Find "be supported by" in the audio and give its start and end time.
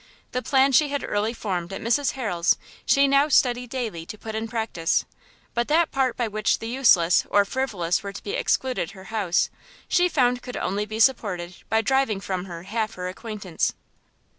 10.87-11.81